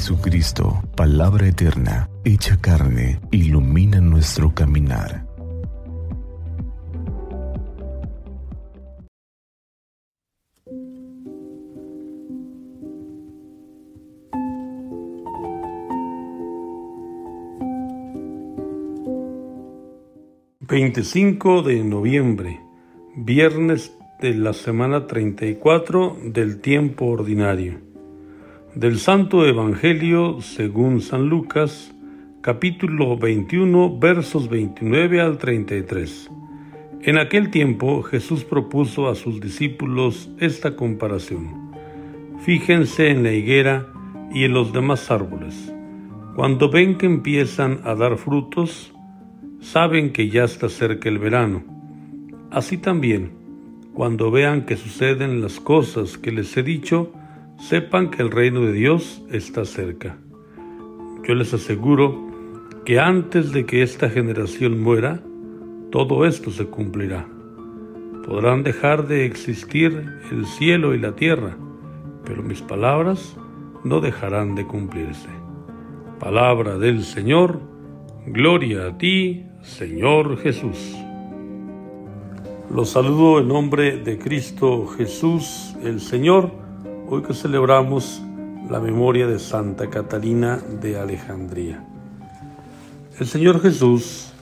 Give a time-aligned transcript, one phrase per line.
[0.00, 5.26] Jesucristo, palabra eterna, hecha carne, ilumina nuestro caminar.
[20.60, 22.58] ...25 de noviembre...
[23.16, 27.89] ...viernes de la semana 34 del tiempo ordinario.
[28.74, 31.92] Del Santo Evangelio según San Lucas,
[32.40, 36.30] capítulo 21, versos 29 al 33.
[37.02, 41.72] En aquel tiempo Jesús propuso a sus discípulos esta comparación.
[42.42, 43.88] Fíjense en la higuera
[44.32, 45.74] y en los demás árboles.
[46.36, 48.92] Cuando ven que empiezan a dar frutos,
[49.60, 51.64] saben que ya está cerca el verano.
[52.52, 53.32] Así también,
[53.94, 57.12] cuando vean que suceden las cosas que les he dicho,
[57.60, 60.16] sepan que el reino de Dios está cerca.
[61.26, 62.28] Yo les aseguro
[62.84, 65.20] que antes de que esta generación muera,
[65.90, 67.26] todo esto se cumplirá.
[68.26, 71.56] Podrán dejar de existir el cielo y la tierra,
[72.24, 73.36] pero mis palabras
[73.84, 75.28] no dejarán de cumplirse.
[76.18, 77.60] Palabra del Señor,
[78.26, 80.96] gloria a ti, Señor Jesús.
[82.74, 86.52] Los saludo en nombre de Cristo Jesús el Señor,
[87.12, 88.22] hoy que celebramos
[88.70, 91.84] la memoria de Santa Catalina de Alejandría.
[93.18, 94.32] El Señor Jesús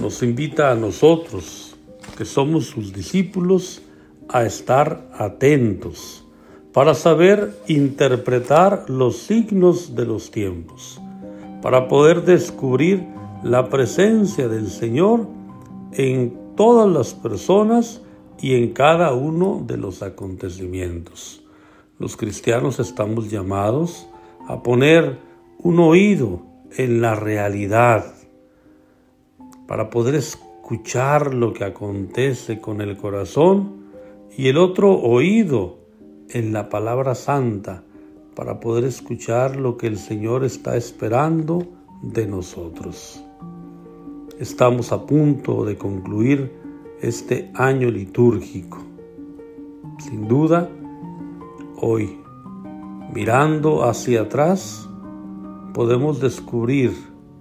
[0.00, 1.76] nos invita a nosotros,
[2.16, 3.82] que somos sus discípulos,
[4.30, 6.24] a estar atentos
[6.72, 10.98] para saber interpretar los signos de los tiempos,
[11.60, 13.04] para poder descubrir
[13.42, 15.28] la presencia del Señor
[15.92, 18.00] en todas las personas
[18.40, 21.43] y en cada uno de los acontecimientos.
[21.98, 24.08] Los cristianos estamos llamados
[24.48, 25.18] a poner
[25.58, 26.42] un oído
[26.76, 28.12] en la realidad
[29.68, 33.84] para poder escuchar lo que acontece con el corazón
[34.36, 35.78] y el otro oído
[36.30, 37.84] en la palabra santa
[38.34, 41.64] para poder escuchar lo que el Señor está esperando
[42.02, 43.22] de nosotros.
[44.40, 46.50] Estamos a punto de concluir
[47.00, 48.78] este año litúrgico.
[50.00, 50.68] Sin duda,
[51.86, 52.18] hoy,
[53.12, 54.88] mirando hacia atrás,
[55.74, 56.92] podemos descubrir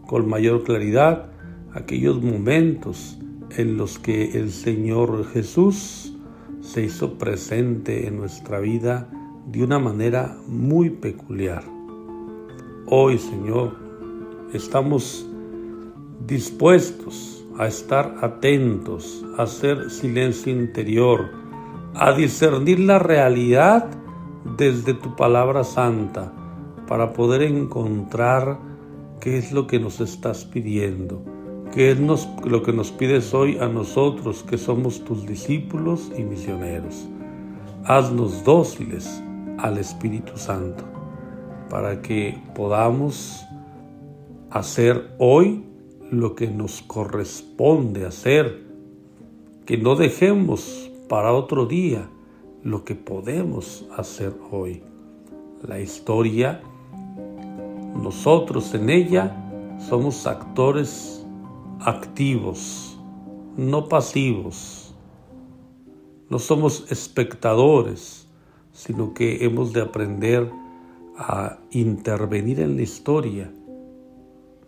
[0.06, 1.32] con mayor claridad
[1.74, 3.18] aquellos momentos
[3.52, 6.14] en los que el Señor Jesús
[6.60, 9.10] se hizo presente en nuestra vida
[9.48, 11.64] de una manera muy peculiar.
[12.88, 13.78] Hoy, Señor,
[14.52, 15.26] estamos
[16.28, 21.32] dispuestos a estar atentos, a hacer silencio interior,
[21.96, 24.03] a discernir la realidad
[24.58, 26.32] desde tu palabra santa,
[26.88, 28.60] para poder encontrar
[29.20, 31.24] qué es lo que nos estás pidiendo,
[31.72, 32.00] qué es
[32.46, 37.08] lo que nos pides hoy a nosotros que somos tus discípulos y misioneros.
[37.86, 39.24] Haznos dóciles
[39.58, 40.84] al Espíritu Santo,
[41.70, 43.46] para que podamos
[44.52, 45.64] hacer hoy
[46.12, 48.62] lo que nos corresponde hacer,
[49.66, 52.10] que no dejemos para otro día
[52.64, 54.82] lo que podemos hacer hoy.
[55.62, 56.62] La historia,
[57.96, 61.26] nosotros en ella somos actores
[61.80, 62.98] activos,
[63.58, 64.96] no pasivos.
[66.30, 68.28] No somos espectadores,
[68.72, 70.50] sino que hemos de aprender
[71.18, 73.54] a intervenir en la historia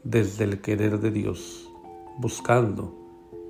[0.04, 1.72] desde el querer de Dios,
[2.20, 2.94] buscando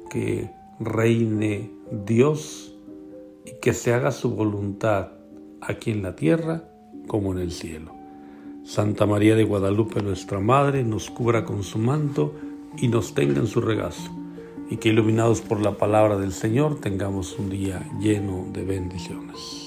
[0.09, 1.71] que reine
[2.05, 2.74] Dios
[3.45, 5.09] y que se haga su voluntad
[5.61, 6.63] aquí en la tierra
[7.07, 7.93] como en el cielo.
[8.63, 12.33] Santa María de Guadalupe, nuestra Madre, nos cubra con su manto
[12.77, 14.11] y nos tenga en su regazo,
[14.69, 19.64] y que iluminados por la palabra del Señor tengamos un día lleno de bendiciones.